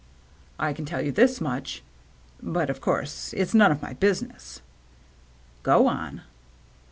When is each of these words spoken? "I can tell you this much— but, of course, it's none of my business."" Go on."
"I 0.67 0.73
can 0.73 0.85
tell 0.85 0.99
you 1.03 1.11
this 1.11 1.39
much— 1.39 1.83
but, 2.41 2.71
of 2.71 2.81
course, 2.81 3.33
it's 3.37 3.53
none 3.53 3.71
of 3.71 3.83
my 3.83 3.93
business."" 3.93 4.63
Go 5.61 5.85
on." 5.87 6.23